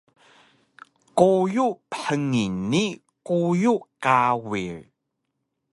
quyu 1.17 1.65
bhngil 1.91 2.53
ni 2.71 2.85
quyu 3.25 3.73
kawir 4.03 4.77